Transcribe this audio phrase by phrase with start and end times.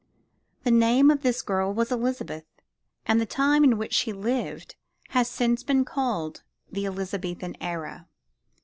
[0.63, 2.47] The name of this girl was Elizabeth,
[3.05, 4.75] and the time in which she lived
[5.09, 8.07] has since been called the Elizabethan Era.